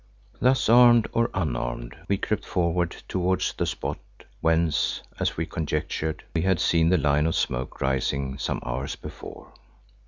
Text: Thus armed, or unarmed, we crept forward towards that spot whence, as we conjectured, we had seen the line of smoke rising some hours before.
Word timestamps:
Thus 0.39 0.67
armed, 0.67 1.07
or 1.13 1.29
unarmed, 1.31 1.95
we 2.07 2.17
crept 2.17 2.43
forward 2.43 2.95
towards 3.07 3.53
that 3.53 3.65
spot 3.67 3.99
whence, 4.39 5.01
as 5.19 5.37
we 5.37 5.45
conjectured, 5.45 6.23
we 6.33 6.41
had 6.41 6.59
seen 6.59 6.89
the 6.89 6.97
line 6.97 7.27
of 7.27 7.35
smoke 7.35 7.79
rising 7.81 8.39
some 8.39 8.61
hours 8.65 8.95
before. 8.95 9.53